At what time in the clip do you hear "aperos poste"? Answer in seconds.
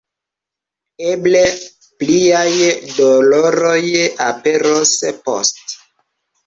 4.31-5.83